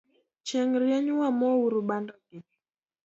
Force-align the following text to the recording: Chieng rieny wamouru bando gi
Chieng 0.45 0.73
rieny 0.81 1.09
wamouru 1.19 1.79
bando 1.89 2.13
gi 2.27 2.39